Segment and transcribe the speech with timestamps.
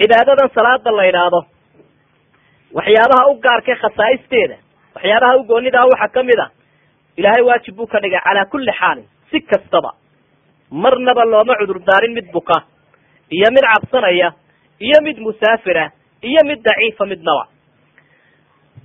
[0.00, 1.40] cibaadadan salaada la idhaahdo
[2.78, 4.56] waxyaabaha u gaarkay khasaa'isteeda
[4.96, 6.46] waxyaabaha u goonidaa waxaa ka mid a
[7.20, 9.90] ilaahay waajib buu ka dhigay calaa kulli xaalin si kastaba.
[10.70, 12.56] Marnaba looma cudur daarin mid buka
[13.36, 14.28] iyo mid cabsanaya
[14.86, 15.84] iyo mid musaafira
[16.22, 17.44] iyo mid daciifa midnaba.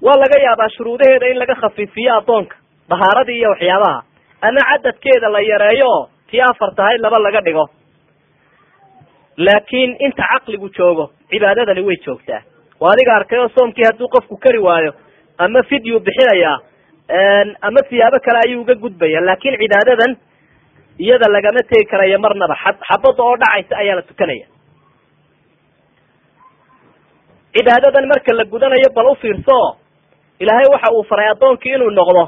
[0.06, 2.56] Waa laga yaabaa shuruudaheeda in laga khafiifiyo addoonka
[2.90, 4.00] dahaaradii iyo waxyaabaha
[4.48, 5.92] ama cadadkeeda la yareeyo
[6.32, 7.66] tii afar tahay laba laga dhigo
[9.38, 12.42] laakiin inta caqligu joogo cibaadadani way joogtaa.
[12.82, 14.94] Oo adiga arkay oo soomkii hadduu qofku kari waayo
[15.38, 16.58] ama fidyuu bixinayaa
[17.62, 19.22] ama siyaabo kale ayuu uga gudbaya.
[19.22, 20.18] Laakin cibaadadan
[21.00, 22.54] iyada lagama tegi karayo marnaba.
[22.66, 24.46] A xabadda oo dhacaysa ayaa la tukanaya.
[27.54, 29.16] Cibaadadan marka la gudanayo bal u
[30.40, 32.24] ilaahay waxa uu faray addoonkii inuu noqdo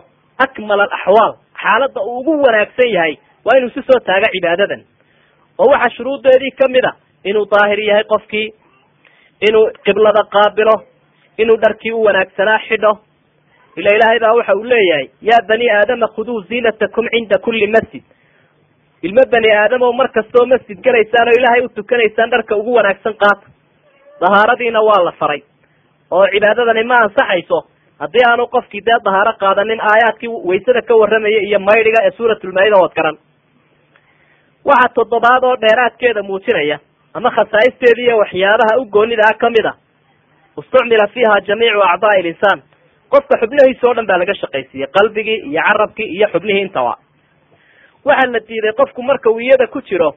[0.45, 1.33] akmal alaxwaal
[1.63, 3.13] xaaladda uu ugu wanaagsan yahay
[3.45, 4.81] waa inuu si soo taaga cibaadadan
[5.61, 6.91] oo waxaa shuruuddeedii ka mid a
[7.29, 8.47] inuu daahir yahay qofkii
[9.47, 10.75] inuu qiblada qaabilo
[11.37, 12.93] inuu dharkii u wanaagsanaa xidho.
[13.79, 18.03] Ila ilaahay baa waxa uu leeyahay ya bani aadama khuduu ziinatakum cinda kulli masjid.
[19.03, 23.47] Ilmo bani aadamow mar kastoo masjid gelaysaan oo ilaahay u tukanaysaan dharka ugu wanaagsan qaata
[24.21, 25.41] dahaaradiina waa la faray.
[26.11, 27.59] Oo cibaadadani ma ansaxayso
[27.99, 32.93] haddii aanu qofkii dee dahaaro qaadanin aayaadkii waysada ka warramaya iyo maydhiga ee suuratulmaa-ida ood
[32.97, 33.17] garan
[34.69, 36.77] waxaa toddobaad oo dheeraadkeeda muujinaya
[37.13, 39.73] ama khasaa'isteeda iyo waxyaabaha u goonida ah ka mid a.
[40.59, 42.59] Istucmila fiiha jamiicu acdaa'i linsaan
[43.13, 46.93] qofka xubnihiisa oo dhan baa laga shaqaysiiyey qalbigii iyo carabkii iyo xubnihii intaba
[48.05, 50.09] waxaa la diiday qofku marka uu iyada ku jiro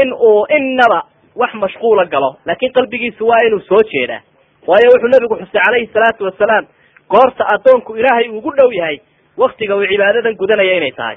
[0.00, 1.00] in uu innaba
[1.36, 4.20] wax mashquula galo laakin qalbigiisu waa inuu soo jeedaa.
[4.66, 6.64] Waayo wuxuu nabigu xusay calayhi salaatu wasalaam
[7.12, 8.96] goorta addoonku ilaahay ugu dhow yahay
[9.38, 11.16] waktiga uu cibaadadan gudanaya inay tahay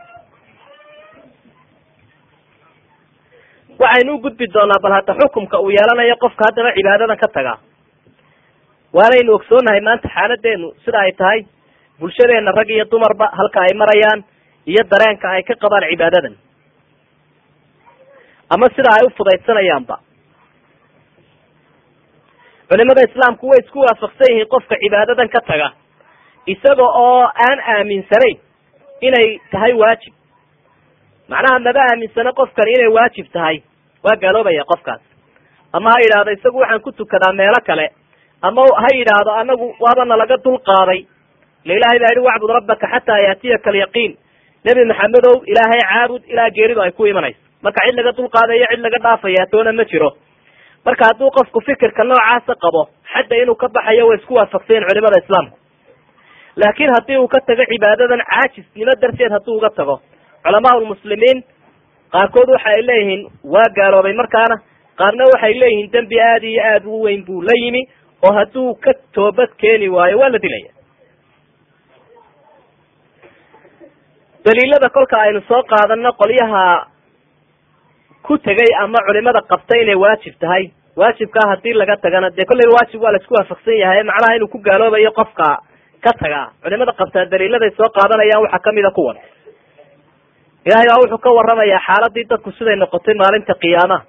[3.82, 7.54] waxaynu u gudbi doonaa bal hadda xukumka uu yeelanayo qofka haddaba cibaadadan ka taga.
[8.98, 11.40] Waanaynu ogsoonahay maanta xaaladeenu sida ay tahay
[12.00, 14.20] bulshadeena rag iyo dumarba halka ay marayaan
[14.72, 16.36] iyo dareenka ay ka qabaan cibaadadan.
[18.54, 19.96] Ama sida ay u fudaydsanayaanba
[22.70, 25.68] culimada islaamku way isku waafaqsan yihiin qofka cibaadadan ka taga
[26.54, 28.38] isaga oo aan aaminsanayn
[29.08, 30.14] inay tahay waajib
[31.32, 33.58] macnaha maba aaminsano qofkani inay waajib tahay.
[34.04, 35.02] Waa gaaloobaya qofkaas.
[35.74, 37.88] Ama ha yidhaahdo isagu waxaan ku tukadaa meelo kale.
[38.42, 41.00] Ama ha yidhaahdo anagu waaba nalaga dul qaaday.
[41.66, 44.12] Ila ilahay baa yihi wacbud rabbaka xataa yaatiyaka alyaqiin.
[44.66, 47.40] Nebi maxamedow ilaahay caabud ilaa geeridu ay ku imanayso.
[47.64, 50.12] Marka cid laga dul qaadayo cid laga dhaafaya toona ma jiro.
[50.86, 52.82] Marka hadduu qofku fikirka noocaasa qabo
[53.14, 55.56] xadda inuu ka baxayo way isku waafaqsayen culimada islaamku
[56.62, 59.96] laakin haddii uu ka tago cibaadadan caajisnimo darteed hadduu uga tago
[60.46, 61.40] culamaa lmuslimiin
[62.16, 63.22] qaarkood waxa ay leeyihiin
[63.54, 64.56] waa gaaloobay markaana
[65.02, 67.82] qaarna waxay leeyihiin dembi aada iyo aada u weyn buu la yimi
[68.28, 70.72] oo hadduu ka toobad keeni waayo waa la dilaya.
[74.46, 76.64] Daliilada kolka aynu soo qaadano qolyaha
[78.28, 80.64] ku tegay ama culimada qabtay inay waajib tahay.
[80.96, 84.60] Waajibkaa haddii laga tagana dee kolleyba waajib waa la isku waafaqsan yahay macnaha inuu ku
[84.68, 85.48] gaaloobayo qofka
[86.04, 89.18] ka tagaa culimada qabtaa daliiladay soo qaadanayaan waxaa kamida kuwan
[90.66, 94.04] ilahay baa wuxuu ka waramayaa xaaladii dadku siday noqotay maalinta qiyaamaha.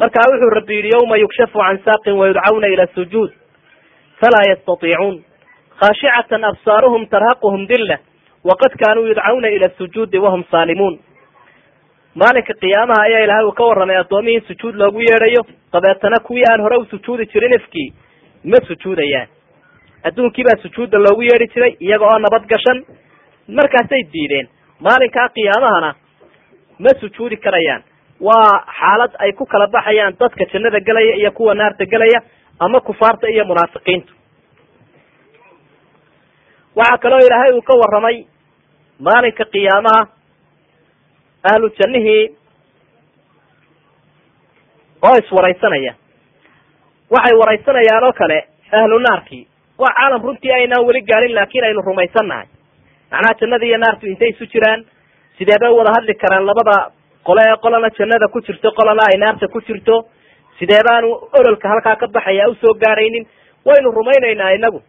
[0.00, 3.30] Markaa wuxuu rabbi yihi yawma yukshafu can saaqin wayudcawna ila sujuud
[4.20, 5.16] falaa yastatiicuun.
[5.80, 7.96] Khaashicatan absaaruhum tarhaquhum dilla
[8.44, 10.98] waqad kaanuu yudcawna ila sujuudi wahum saalimuun.
[12.20, 15.42] Maalinka qiyaamaha ayaa ilahay uu ka warramay addoomihii in sujuud loogu yeedhayo.
[15.72, 17.88] Dabeetana kuwii aan hore u sujuudi jirin ifkii
[18.44, 19.28] ma sujuudayaan.
[20.04, 22.84] Adduunkii baa sujuudda loogu yeedhi jiray iyaga oo nabad gashan
[23.48, 24.48] markaasay diideen
[24.84, 25.90] maalinkaa qiyaamahana
[26.78, 27.82] ma sujuudi karayaan.
[28.20, 32.20] Waa xaalad ay ku kala baxayaan dadka jannada gelaya iyo kuwa naarta gelaya
[32.58, 34.12] ama kufaarta iyo munaafiqiintu.
[36.76, 38.16] Waxaa kaloo ilaahay uu ka warramay
[39.00, 40.02] maalinka qiyaamaha
[41.50, 42.24] ahlu jannihii
[45.08, 45.92] oo iswaraysanaya
[47.14, 48.38] waxay waraysanayaan oo kale
[48.72, 49.44] ahlu naarkii.
[49.78, 52.46] Waa caalam runtii aynaan weli gaarin laakin aynu rumaysannahay
[53.10, 54.84] macnaha jannada iyo naartu intay isu jiraan?
[55.38, 56.76] Sidee bay wada hadli karaan labada
[57.26, 59.96] qole ee qolana jannada ku jirto qolana ay naarta ku jirto?
[60.58, 61.08] Sidee baanu
[61.38, 63.26] ololka halkaa ka baxaya u soo gaadhaynin
[63.66, 64.80] waynu rumaynaynaa inagu.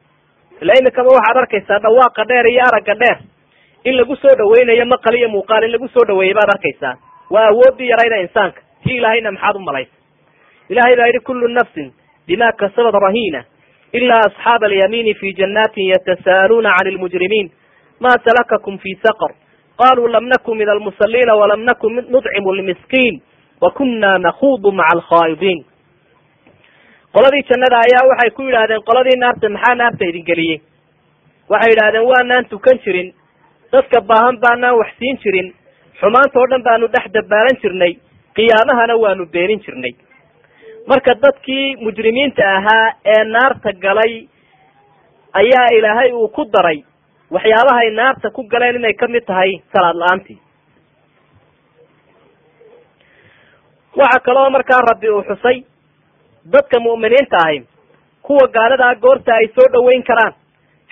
[0.62, 3.18] Ila imikaba waxaad arkaysaa dhawaaqa dheer iyo aragga dheer.
[3.84, 6.96] In lagu soo dhaweynayo maqal iyo muuqaal in lagu soo dhaweeyey baad arkaysaa.
[7.30, 8.62] Waa awoodii yarayda insaanka.
[8.84, 9.92] Ti ilaahayna maxaad u malaysa
[10.69, 11.92] ilahay baa yihi kullu nafsin
[12.28, 13.44] bima kasabad rahina
[13.94, 17.48] ila asxaaba alyamiini fi jannatin yatasa'aluuna can lmujrimiin
[17.99, 19.31] ma salakakum fi saqr
[19.81, 23.21] qaluu lam nakun min almusaliina walam nakun nudcimu lmiskiin
[23.61, 25.65] wa kuna nakuudu maca alkhaa'idiin
[27.15, 30.59] qoladii jannada ayaa waxay ku yidhaahdeen qoladii naarta maxaa naarta idin geliyey
[31.49, 33.09] waxay yidhahdeen waanaan tukan jirin
[33.71, 35.53] dadka baahan baanaan wax siin jirin
[35.99, 37.94] xumaanta oo dhan baanu dhex dabaalan jirnay
[38.38, 39.94] qiyaamahana waanu beenin jirnay
[40.89, 44.13] marka dadkii mujrimiinta ahaa ee naarta galay
[45.41, 46.79] ayaa ilaahay uu ku daray
[47.31, 50.39] waxyaabahay naarta ku galeen inay ka mid tahay salaad la'aantii.
[54.00, 55.57] Waxa kaloo markaa rabbi uu xusay
[56.53, 57.59] dadka mu'miniinta ahi
[58.21, 60.33] kuwa gaaladaa goorta ay soo dhoweyn karaan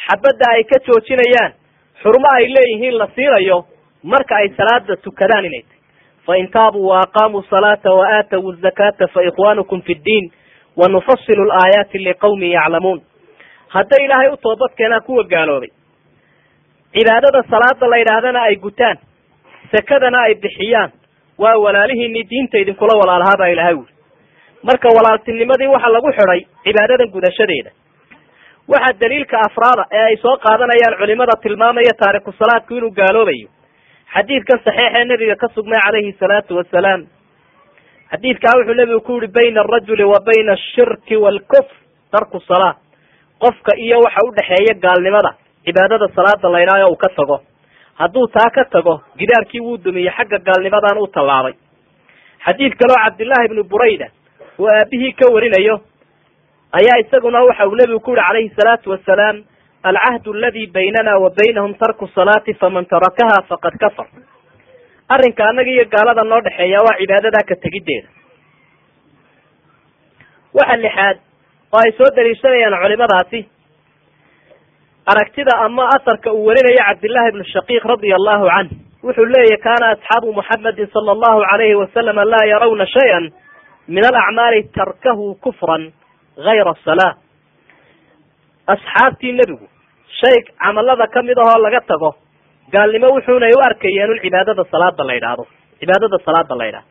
[0.05, 1.53] xabadda ay ka joojinayaan
[2.01, 3.57] xurmo ay leeyihiin la siinayo
[4.03, 5.79] marka ay salaada tukadaan inay tahy
[6.25, 10.31] fain taabuu waaqaamuu salaata wa aatawu zakata fa ikhwanukum fi ddiin
[10.79, 13.01] wa nufasilu laayaati liqawmin yaclamuun.
[13.67, 15.69] Hadday ilaahay u toobad keenaan kuwa gaaloobay
[16.95, 18.97] cibaadada salaada la yidhaahdana ay gutaan.
[19.73, 20.91] Sakadana ay bixiyaan.
[21.37, 23.93] Waa walaalihiinii diinta idinkula walaalahaa baa ilahay wuri
[24.67, 27.71] marka walaaltinimadii waxa lagu xidhay cibaadadan gudashadeeda.
[28.71, 33.47] Waxaa daliilka afraada ee ay soo qaadanayaan culimada tilmaamaya taariku salaadku inuu gaaloobayo.
[34.15, 37.01] Xadiidkan saxiix ee nebiga ka sugnay calayhi salaatu wasalaam.
[38.11, 41.75] Xadiidkaa wuxuu nebigu ku yihi bayna alrajuli wa bayna ashirki waalkufr
[42.11, 42.73] tarku salaa
[43.43, 45.31] qofka iyo waxa udhexeeya gaalnimada
[45.65, 47.37] cibaadada salaada laydhaayo uu ka tago.
[47.99, 51.53] Hadduu taa ka tago gidaarkii wuu dumiyey xagga gaalnimadan u tallaabay.
[52.45, 54.07] Xadiid kaleo cabdillahi ibnu burayda
[54.59, 55.75] uu aabihii ka warinayo
[56.79, 59.43] ayaa isaguna waxa uu nebigu ku yihi calayhi salaatu wasalaam
[59.83, 64.07] alcahdu aladi baynana wa baynahum tarku salaati faman tarakaha faqad kafar.
[65.09, 68.09] Arrinka annaga iyo gaalada noo dhexeeya waa cibaadadaa ka tegiddeeda
[70.57, 71.17] waxa lixaad
[71.73, 73.39] oo ay soo daliishanayaan culimadaasi
[75.11, 78.69] aragtida ama asarka uu warinayo cabdillahi ibnu shaqiiq radia allahu canh
[79.05, 83.25] wuxuu leeyahy kana asxaabu muxamedin sala allahu alayhi wasalama laa yarawna shayan
[83.95, 85.83] min alacmaali tarkahu kufran
[86.47, 87.13] gayra asalaa
[88.73, 89.67] asxaabtii nebigu
[90.19, 92.11] shay camalada ka mid ahoo laga tago
[92.73, 95.45] gaalnimo wuxuunay u arkayeen un cibaadada salaada la yidhaahdo
[95.79, 96.89] cibaadada salaada la yidhahdo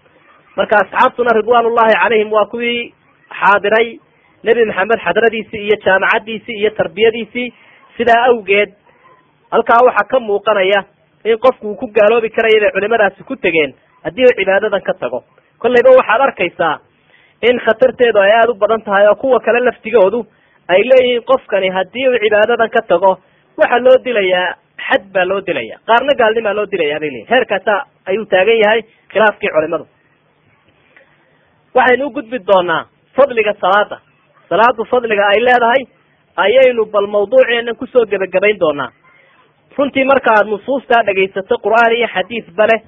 [0.58, 2.80] marka asxaabtuna ridwan ullahi calayhim waa kuwii
[3.40, 3.88] xaadiray
[4.46, 7.48] nebi maxamed xadradiisii iyo jaamacadiisii iyo tarbiyadiisii
[7.96, 8.70] sidaa awgeed
[9.54, 10.80] halkaa waxaa ka muuqanaya
[11.24, 13.74] in qofku uu ku gaaloobi karaya bay culimadaasi ku tegeen
[14.04, 15.20] haddii uu cibaadadan ka tago.
[15.62, 16.74] Kollayba waxaad arkaysaa
[17.48, 20.20] in khatarteedu ay aada u badan tahay oo kuwa kale laftigoodu
[20.68, 23.12] ay leeyihiin qofkani haddii uu cibaadadan ka tago
[23.60, 24.48] waxaa loo dilayaa
[24.86, 25.76] xad baa loo dilaya.
[25.88, 27.74] Qaarna gaalnimaa loo dilayaa bay leeyihiin heerkaasa
[28.10, 28.80] ayuu taagan yahay
[29.12, 29.86] khilaafkii culimadu.
[31.76, 32.82] Waxaynu u gudbi doonaa
[33.16, 33.96] fadliga salaada
[34.50, 35.82] salaadu fadliga ay leedahay
[36.36, 38.90] ayaynu bal mawduuceenan ku soo gebagabayn doonaa.
[39.76, 42.80] Runtii marka aad nusuustaa dhegaysato qur'aan iyo xadiisba leh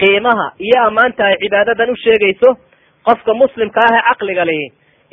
[0.00, 2.50] qiimaha iyo ammaanta ay cibaadadan u sheegayso
[3.06, 4.66] qofka muslimka ah ee caqliga lihi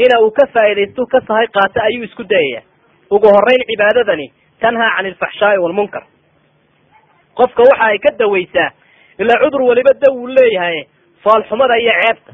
[0.06, 2.62] ina uu ka faaidaysto ka sahay qaato ayuu isku dayaya
[3.12, 4.28] ugu horeyn cibaadadani
[4.62, 6.04] tanhaa cani alfaxshaai waalmunkar
[7.40, 8.70] qofka waxa ay ka dawaysaa
[9.20, 10.84] ilaa cudur weliba da uu leeyahay
[11.24, 12.32] foolxumada iyo ceebta.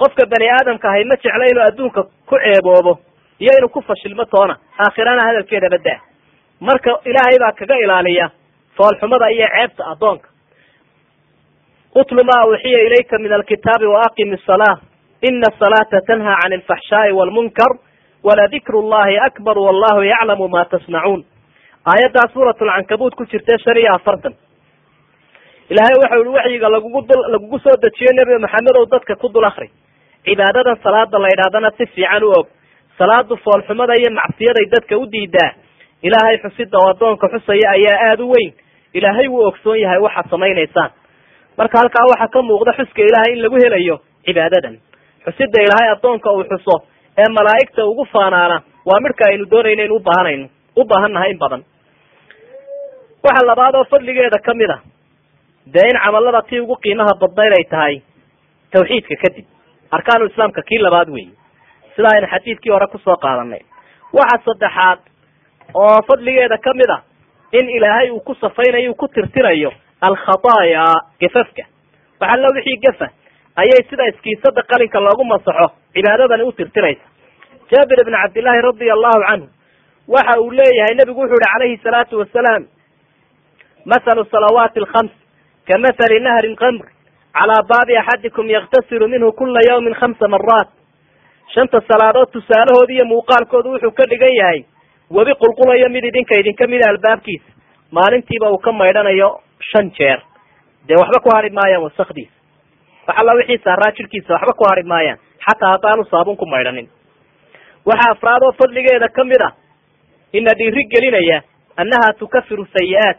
[0.00, 2.98] Qofka bani aadamka ahay ma jecla inuu adduunka ku ceeboobo
[3.40, 4.56] iyo inuu ku fashilmo toona.
[4.78, 6.00] Aakhirana hadalkeedaba daa
[6.60, 8.30] marka ilaahay baa kaga ilaaliya
[8.76, 10.28] foolxumada iyo ceebta addoonka.
[12.00, 14.76] Utlu maa uuxiya ilayka min alkitaabi waaqimi asalaa
[15.28, 17.72] ina asalaata tanhaa cani alfaxshaai waalmunkar
[18.26, 21.22] waladikru llahi akbar wallahu yaclamu ma tasnacuun.
[21.92, 24.34] Aayaddaa suurat lcankabuut ku jirta shan iyo afartan.
[25.72, 29.44] Ilaahay waxa ui waxyiga lagugu dul lagugu soo dejiyo nebi maxamed ow dadka ku dul
[29.44, 29.68] akri
[30.24, 32.46] cibaadadan salaada la yidhahdana si fiican u og
[32.98, 35.50] salaadu foolxumada iyo macsiyaday dadka u diidaa.
[36.06, 38.52] Ilaahay xusida oo addoonka xusaya ayaa aada u weyn.
[38.94, 40.90] Ilaahay wuu ogsoon yahay waxaad samaynaysaan.
[41.58, 43.96] Marka halkaa waxaa ka muuqda xuska ilaahay in lagu helayo
[44.26, 44.74] cibaadadan.
[45.24, 46.76] Xusida ilaahay addoonka uu xuso
[47.20, 48.56] ee malaa'igta ugu faanaana
[48.88, 50.46] waa midhka aynu doonayno inu ubaahanayno
[50.76, 51.62] u baahan nahay in badan.
[53.24, 54.78] Waxa labaad oo fadligeeda ka mid a
[55.74, 57.94] dee in camalada tii ugu qiimaha badnayd ay tahay
[58.72, 59.46] tawxiidka kadib
[59.96, 61.26] arkaanu islaamka kii labaad wey
[61.96, 63.60] sida aynu xadiidkii hore ku soo qaadanay.
[64.12, 64.98] Waxa saddexaad
[65.74, 66.98] oo fadligeeda ka mid a
[67.52, 70.84] in ilaahay uu ku safaynayo uu ku tirtirayo alkhataaya
[71.20, 71.62] gafafka
[72.20, 73.08] waxalla wixii gafa
[73.56, 77.04] ayay sida iskiisada qalinka loogu masaxo cibaadadani u tirtiraysa.
[77.70, 79.48] Jaabir ibn cabdillaahi radia allahu canhu
[80.08, 82.64] waxa uu leeyahay nebigu wuxu uhi calayhi salaatu wasalaam
[83.84, 85.12] mathalu salawaati alkhams
[85.68, 86.84] kamathali nahrin kamr
[87.36, 90.68] calaa baabi axadikum yaktasilu minhu kula yawmin khamsa maraat
[91.54, 94.60] shanta salaadood tusaalahoodi iyo muuqaalkoodu wuxuu ka dhigan yahay
[95.10, 97.48] webi qulqulayo mid idinka idinka mida albaabkiisa
[97.90, 100.20] maalintiiba uu ka maydhanayo shan jeer.
[100.88, 102.32] Dee waxba ku hadhi maayaan wasakdiisa
[103.06, 105.18] wax alla wixii saaraa jirkiisa waxba ku hadhi maayaan.
[105.46, 106.88] Xataa haddaanu saabun ku maydhanin.
[107.86, 109.52] Waxaa afraad oo fadligeeda ka mid ah
[110.32, 111.42] ina dhiiri gelinaya
[111.76, 113.18] annaha tukafiru sayi-aat.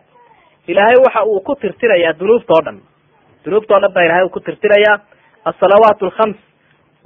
[0.68, 2.82] Ilaahay waxa uu ku tirtirayaa dunuubta o dhan.
[3.46, 4.98] Dunuubta o dhan baa ilahay uu ku tirtirayaa
[5.46, 6.38] alsalawaat alkhams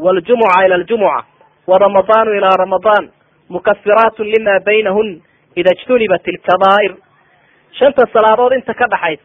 [0.06, 1.24] waljumuca ila aljumuca
[1.68, 3.10] waramadaanu ilaa ramadaan
[3.50, 5.22] mukafiraatu lima baynahun
[5.56, 6.94] ida ijtunibat ilkabaa'ir
[7.80, 9.24] shanta salaadood inta ka dhaxaysa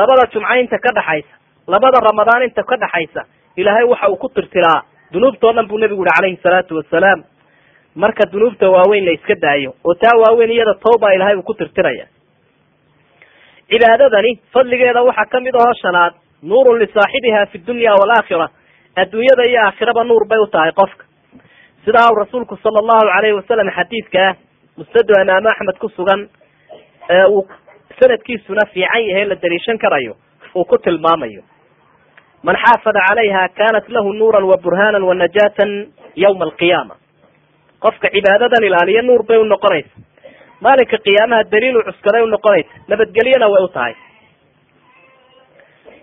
[0.00, 1.34] labada jumco inta ka dhaxaysa
[1.74, 3.22] labada ramadaan inta ka dhaxaysa
[3.56, 4.80] ilaahay waxa uu ku tirtiraa
[5.12, 7.20] dunuubta o dhan buu nebigu yihi calayhi salaatu wasalaam
[7.94, 12.06] marka dunuubta waaweyn la iska daayo oo taa waaweyn iyada tawba ilahay uu ku tirtiraya
[13.70, 16.12] cibaadadani fadligeeda waxaa ka mid ahoo shanaad
[16.42, 18.48] nuurun lisaaxibiha fi dunya waalaakhira
[18.96, 21.04] adduunyada iyo aakhiraba nuur bay u tahay qofka.
[21.84, 24.34] Sidaa u rasuulku sala allahu alayhi wasalam xadiidka ah
[24.78, 26.28] musnadu imaam axmed ku sugan
[27.10, 27.42] ee uu
[28.00, 30.14] sanadkiisuna fiican yahay la daliishan karayo
[30.54, 31.42] uu ku tilmaamayo.
[32.42, 35.72] Man xaafada calayha kanat lahu nuuran wa burhanan wa najaatan
[36.24, 36.94] yawma alqiyaama.
[37.84, 39.94] Qofka cibaadadan ilaaliya nuur bay unoqonaysa
[40.64, 43.94] maalinka qiyaamaha daliilu cuskaday unoqonaysa nabadgelyona way u tahay.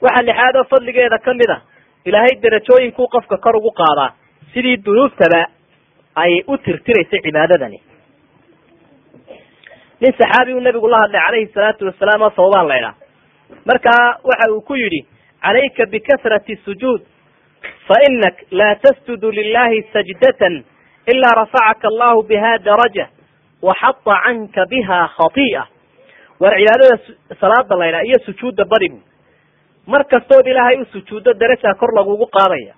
[0.05, 1.58] Waxa lixaad oo fadligeeda ka mid a
[2.05, 4.09] ilaahay derajooyinkuu qofka kor ugu qaadaa
[4.53, 5.41] sidii dunuubtaba
[6.15, 7.79] ay u tirtiraysay cibaadadani.
[10.01, 12.95] Nin saxaabi uu nabigu la hadlay calayhi salaatu wasalaam oo sawbaan la idhaa
[13.69, 15.01] markaa waxa uu ku yidhi
[15.43, 17.01] calayka bikasrati sujuud
[17.87, 20.63] fa inak laa tasjudu lilahi sajdatan
[21.13, 23.05] ilaa rafacaka allahu biha daraja
[23.61, 25.63] waxata canka biha khati'a
[26.41, 26.97] waar cibaadada
[27.41, 28.99] salaada la ydhaha iyo sujuudda badigu
[29.91, 32.74] mar kastood ilaahay u sujuuddo darajaa kor lagugu qaadaya.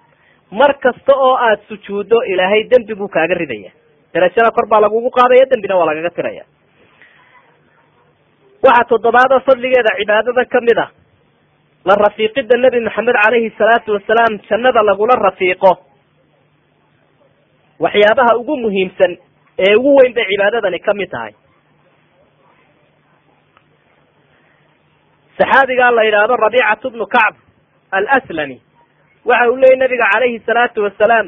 [0.59, 3.71] Mar kasta oo aad sujuuddo ilaahay dembi buu kaaga ridaya.
[4.13, 6.43] Darajada kor baa lagugu qaadaya dembina waa lagaga tiraya.
[8.65, 10.89] Waxaa toddobaad oo fadligeeda cibaadada ka mid ah
[11.89, 15.71] la rafiiqida nebi maxamed calayhi salaatu wasalaam jannada lagula rafiiqo.
[17.85, 19.17] Waxyaabaha ugu muhiimsan
[19.65, 21.33] ee ugu weyn bay cibaadadani ka mid tahay
[25.41, 27.35] saxaabigaa la yidhaahdo rabiicatu bnu kacb
[27.91, 28.57] alaslami.
[29.25, 31.27] Waxa uu leeyay nabiga calayhi salaatu wasalaam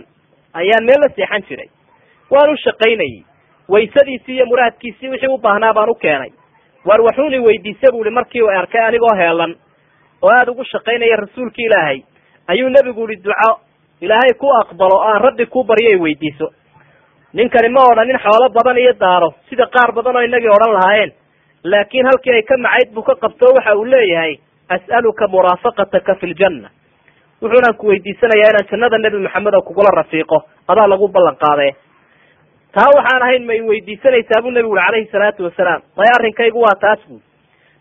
[0.54, 1.70] ayaan meel la seexan jiray.
[2.32, 3.24] Waan u shaqaynayey
[3.70, 6.32] waysadiisii iyo muraadkiisii wixii u baahnaa baan u keenay.
[6.86, 9.56] Waar waxuuni weydiisa bu ihi markii uu arkay anigoo heelan.
[10.22, 12.00] Oo aada ugu shaqaynaya rasuulki ilaahay.
[12.48, 13.60] Ayuu nebigu ihi duco
[14.02, 16.48] ilaahay ku aqbalo aan rabbi ku baryo ay weydiiso
[17.34, 19.34] ninkani ma odhanin xoolo badan iyo daaro.
[19.50, 21.12] Sida qaar badan oo inagii odhan lahaayeen
[21.64, 24.38] laakiin halkii ay ka macayd buu ka qabto waxa uu leeyahay
[24.70, 26.70] as'aluka muraafaqataka fi ljanna
[27.42, 31.70] wuxuunaan ku weydiisanayaa inaan jannada nebi maxamed oo kugula rafiiqo adaa lagu ballan qaade
[32.76, 35.82] taa waxaan ahayn ma i weydiisanaysaa buu nebigu uri calayhi salaatu wasalaam.
[35.98, 37.22] May arrinkaygu waa taas bu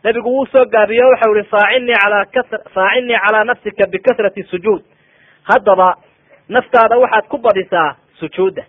[0.05, 2.43] nebigu wuu soo gaabiye waxau ihi faacinii calaa ka
[2.75, 4.83] faacinii calaa nafsika bikasrati sujuud.
[5.51, 5.89] Haddaba
[6.49, 8.63] naftaada waxaad ku badisaa sujuudda.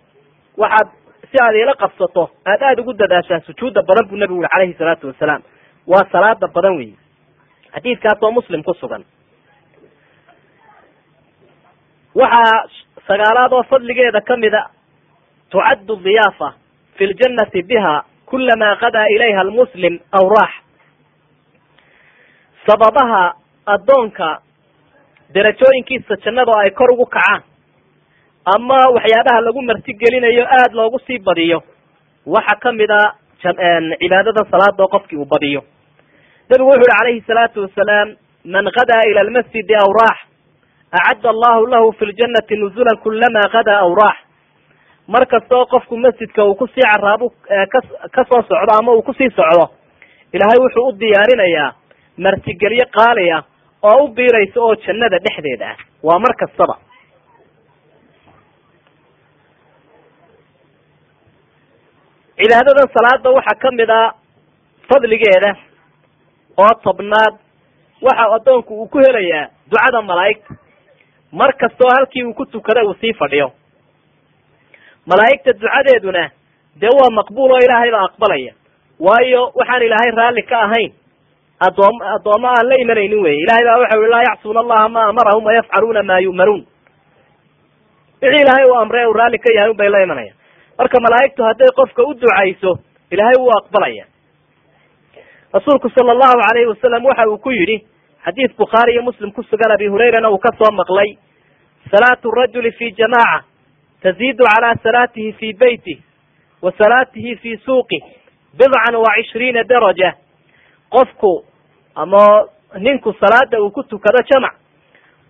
[0.56, 0.88] Waxaad
[1.34, 5.06] si aad iila qabsato aad aada ugu dadaashaa sujuudda badan buu nebigu uri calayhi salaatu
[5.10, 5.42] wasalaam.
[5.86, 6.94] Waa salaada badan weyi
[7.74, 9.02] xadiidkaas oo muslim ku sugan.
[12.14, 12.68] Waxaa
[13.06, 14.60] sagaalaad oo fadligeeda kamida
[15.50, 16.48] tucaddu diyaafa
[16.96, 17.94] fi ljannati biha
[18.30, 20.54] kulamaa qadaa ilayha almuslim aw raax.
[22.66, 23.22] Sababaha
[23.74, 24.28] addoonka
[25.34, 27.42] derajooyinkiisa jannada ay kor ugu kacaan
[28.44, 31.62] ama waxyaabaha lagu martigelinayo aada loogu sii badiyo.
[32.26, 35.60] Waxa ka mid a cibaadada salaada oo qofkii uu badiyo.
[36.50, 40.18] Nebigu wuxu uhi calayhi salaatu wasalaam man qadaa ila almasjidi aw raax
[40.92, 44.16] acadda allahu lahu fi ljannati nuzulan kulama qadaa aw raax
[45.08, 47.30] mar kasta oo qofku masjidka uu ku sii caraabu
[47.72, 47.80] ka
[48.14, 49.64] ka soo socdo ama uu ku sii socdo
[50.32, 51.72] ilaahay wuxuu u diyaarinayaa
[52.18, 53.42] martigelyo qaali ah
[53.82, 55.76] oo u biiraysa oo jannada dhexdeeda ah.
[56.02, 56.74] Waa mar kastaba
[62.38, 64.14] cibaadadan salaada waxaa ka mid a
[64.88, 65.50] fadligeeda
[66.64, 67.34] oo tobnaad
[68.06, 70.54] waxa addoonku uu ku helayaa ducada malaa'igta
[71.32, 73.48] mar kastoo halkii uu ku tukada uu sii fadhiyo.
[75.06, 76.24] Malaa'igta ducadeeduna
[76.80, 78.52] dee waa maqbuul oo ilaahay baa aqbalaya.
[79.06, 80.92] Waayo waxaan ilaahay raalli ka ahayn.
[81.66, 85.44] Adoom addoommo aan la imanaynin weye ilahay baa waxa ui laa yacsuuna allaha ma amarahum
[85.48, 86.62] wayafcaluuna maa yu'manuun
[88.22, 90.36] wixii ilaahay uu amre uu raalli ka yahay un bay la imanayaan
[90.78, 92.72] marka malaa'igtu hadday qofka u ducayso
[93.10, 94.04] ilaahay wuu aqbalaya.
[95.54, 97.86] Rasuulku sala allahu alayhi wasalam waxa uu ku yidhi
[98.24, 101.18] xadiid bukhaari iyo muslim ku sugan abi hurayrana uu ka soo maqlay
[101.90, 103.44] salaatu rajuli fi jamaca
[104.02, 105.98] taziidu calaa salaatihi fi beytih
[106.62, 108.02] wa salaatihi fi suuqih
[108.58, 110.12] bidcan wa cishriina daraja.
[110.90, 111.44] Qofku
[111.94, 112.46] ama
[112.78, 114.54] ninku salaada uu ku tukado jamac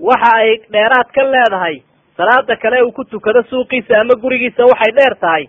[0.00, 1.82] waxa ay dheeraad ka leedahay
[2.16, 5.44] salaada kale uu ku tukado suuqiisa ama gurigiisa waxay dheer tahay.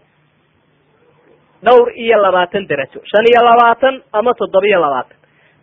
[1.66, 5.18] Dhowr iyo labaatan derajo shan iyo labaatan ama toddobiyo labaatan.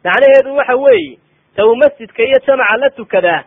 [0.05, 1.19] Macnaheedu waxa weeye
[1.57, 3.43] ta masjidka iyo jamaca la tukadaa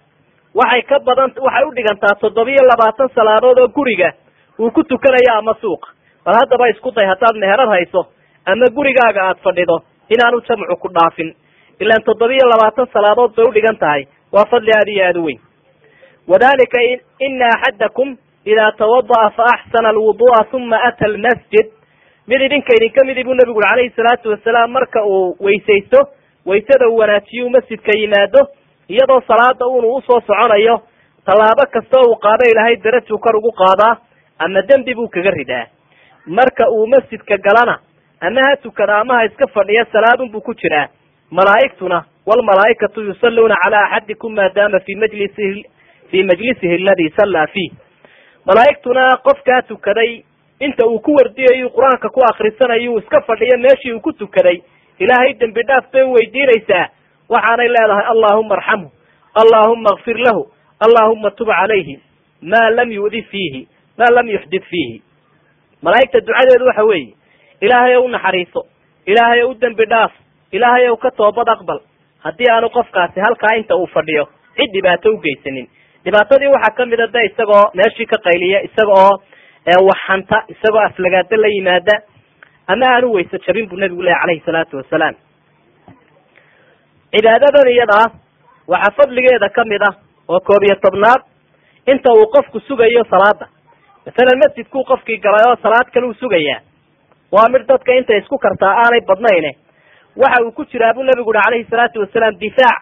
[0.56, 4.12] waxay ka badan waxay u dhigantaa toddobiyo labaatan salaadood oo guriga
[4.60, 5.88] uu ku tukanayo ama suuqa
[6.26, 8.08] bal haddaba isku day haddaad meherad hayso
[8.46, 9.78] ama gurigaaga aad fadhido
[10.10, 11.36] inaanu jamcu ku dhaafin.
[11.80, 14.08] Ilaan toddobiyo labaatan salaadood bay udhigan tahay.
[14.32, 15.40] Waa fadli aad iyo aada u weyn
[16.28, 16.82] wadalika
[17.20, 21.68] ina axadakum idaa tawada'a fa axsana alwudu'a uma ata almasjid
[22.28, 26.00] mid idinka idinka midi buu nabigu uri calayhi salaatu wasalaam marka uu weysaysto
[26.46, 28.48] waysada uu wanaajiyo masjidka yimaado
[28.90, 30.82] iyadoo salaada unu u soo soconayo
[31.26, 33.98] tallaabo kasta uu qaado ilaahay darajuu kor ugu qaadaa
[34.40, 35.66] ama dembi buu kaga ridaa
[36.26, 37.80] marka uu masjidka galana
[38.20, 40.88] ama ha tukada ama ha iska fadhiya salaadun buu ku jiraa
[41.32, 45.66] malaa'igtuna walmalaa'ikatu yusalluuna calaa axadikum maadaama fi majlisihi
[46.16, 47.72] fi majlisihi aladi sallaa fiih
[48.48, 50.12] malaa'igtuna qofkaa tukaday
[50.60, 54.62] inta uu ku wardiyayu qur'aanka ku akrisanayu iska fadhiyo meeshii uu ku tukaday
[55.00, 56.86] ilaahay dembi dhaaf bay weydiinaysaa.
[57.30, 58.88] Waxaanay leedahay allahuma arxamhu
[59.42, 60.42] allahuma akfir lahu
[60.86, 61.96] allahuma tub calayhi
[62.42, 63.62] maa lam yu'di fiihi
[63.98, 65.02] maa lam yuxdid fiihi.
[65.84, 67.14] Malaa'igta ducadeedu waxa weeye
[67.62, 68.62] ilaahay ow naxariiso
[69.06, 70.12] ilaahay ow dembi dhaaf
[70.52, 71.80] ilaahay ow ka toobad aqbal.
[72.24, 75.68] Haddii aanu qofkaasi halkaa inta uu fadhiyo cid dhibaato u geysanin
[76.06, 81.36] dhibaatadii waxaa ka mid a de isagoo meeshii ka qayliya isaga oo waxanta isagoo aflagaado
[81.44, 81.96] la yimaada
[82.68, 85.16] ama aanu weyse jabin buu nabigu lehy calayhi salaatu wasalaam.
[87.14, 88.06] Cibaadadan iyadaa
[88.68, 89.96] waxaa fadligeeda ka mid ah
[90.30, 91.22] oo koob iyo tobnaad
[91.88, 93.48] inta uu qofku sugayo salaada
[94.06, 96.62] masalan masjidkuu qofkii galay oo salaad kale uu sugayaa
[97.32, 99.52] waa mid dadka intay isku kartaa aanay badnayne.
[100.16, 102.82] Waxa uu ku jiraa buu nabigu uhi calayhi salaatu wasalaam difaac.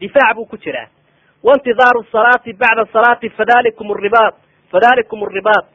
[0.00, 0.88] Difaac buu ku jiraa
[1.46, 4.34] waintidaaru salaati bacda salaati fadalikum ribaat
[4.72, 5.66] fadalikum ribaat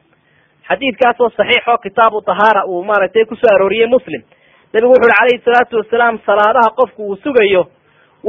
[0.68, 4.22] xadiidkaas oo saxiix oo kitaabu tahaara uu maaragtay ku soo arooriyey muslim
[4.72, 7.62] nabigu wuxu uhi calayhi salaatu wasalaam salaadaha qofku uu sugayo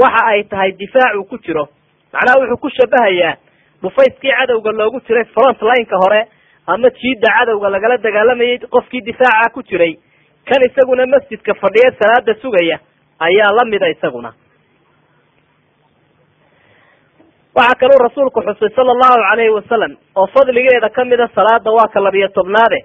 [0.04, 1.66] waxa ay tahay difaac uu ku jiro
[2.14, 3.34] macnaha wuxuu ku shabahayaa
[3.84, 6.22] dhufayskii cadowga loogu jiray front lineka hore
[6.68, 9.94] ama jiida cadowga lagala dagaalamayay qofkii difaaca ku jiray
[10.50, 12.80] kan isaguna masjidka fadhiya salaada sugaya
[13.28, 14.34] ayaa lamida isaguna
[17.56, 22.28] waxaa kaluu rasuulku xusay sala allahu calayhi wasalam oo fadligeeda kamida salaada waa ka labiyo
[22.28, 22.80] tobnaade.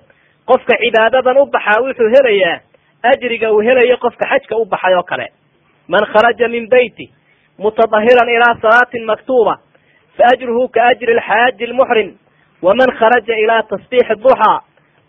[0.46, 2.61] Qofka cibaadadan u baxaa wuxuu helayaa
[3.02, 5.26] ajriga uu helayo qofka xajka u baxay oo kale.
[5.88, 7.07] Man kharaja min beyti
[7.59, 9.55] mutadahiran ilaa salaatin maktuba
[10.18, 12.09] faajruhu ka ajri alxaaji almuxrim
[12.62, 14.61] waman kharaja ilaa tasbiixi duxaa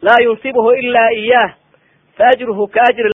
[0.01, 1.49] laa yunsibuhu ila iyah
[2.17, 3.09] faajruhu ka ajri